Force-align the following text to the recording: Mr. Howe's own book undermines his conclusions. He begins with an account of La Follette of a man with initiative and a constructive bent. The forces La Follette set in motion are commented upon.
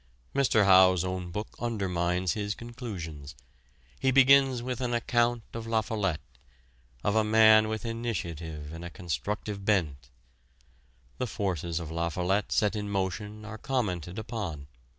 Mr. 0.33 0.65
Howe's 0.65 1.03
own 1.05 1.29
book 1.29 1.49
undermines 1.59 2.33
his 2.33 2.55
conclusions. 2.55 3.35
He 3.99 4.09
begins 4.09 4.63
with 4.63 4.81
an 4.81 4.95
account 4.95 5.43
of 5.53 5.67
La 5.67 5.81
Follette 5.81 6.39
of 7.03 7.15
a 7.15 7.23
man 7.23 7.67
with 7.67 7.85
initiative 7.85 8.73
and 8.73 8.83
a 8.83 8.89
constructive 8.89 9.63
bent. 9.63 10.09
The 11.19 11.27
forces 11.27 11.79
La 11.79 12.09
Follette 12.09 12.51
set 12.51 12.75
in 12.75 12.89
motion 12.89 13.45
are 13.45 13.59
commented 13.59 14.17
upon. 14.17 14.65